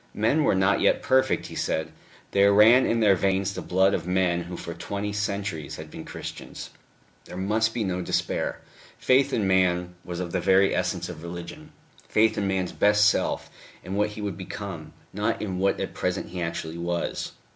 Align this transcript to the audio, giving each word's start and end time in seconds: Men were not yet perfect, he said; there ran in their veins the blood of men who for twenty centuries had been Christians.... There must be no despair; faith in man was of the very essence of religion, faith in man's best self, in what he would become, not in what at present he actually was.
Men 0.15 0.43
were 0.45 0.55
not 0.55 0.81
yet 0.81 1.03
perfect, 1.03 1.45
he 1.45 1.53
said; 1.55 1.91
there 2.31 2.51
ran 2.51 2.87
in 2.87 3.01
their 3.01 3.13
veins 3.13 3.53
the 3.53 3.61
blood 3.61 3.93
of 3.93 4.07
men 4.07 4.41
who 4.45 4.57
for 4.57 4.73
twenty 4.73 5.13
centuries 5.13 5.75
had 5.75 5.91
been 5.91 6.05
Christians.... 6.05 6.71
There 7.25 7.37
must 7.37 7.71
be 7.71 7.83
no 7.83 8.01
despair; 8.01 8.61
faith 8.97 9.31
in 9.31 9.45
man 9.45 9.93
was 10.03 10.19
of 10.19 10.31
the 10.31 10.41
very 10.41 10.73
essence 10.73 11.07
of 11.07 11.21
religion, 11.21 11.71
faith 12.09 12.35
in 12.35 12.47
man's 12.47 12.71
best 12.71 13.07
self, 13.07 13.51
in 13.83 13.93
what 13.93 14.09
he 14.17 14.21
would 14.21 14.39
become, 14.39 14.93
not 15.13 15.39
in 15.39 15.59
what 15.59 15.79
at 15.79 15.93
present 15.93 16.29
he 16.29 16.41
actually 16.41 16.79
was. 16.79 17.33